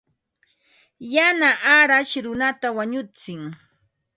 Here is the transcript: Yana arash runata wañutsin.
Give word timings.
Yana 1.13 1.49
arash 1.75 2.15
runata 2.25 2.67
wañutsin. 2.77 3.41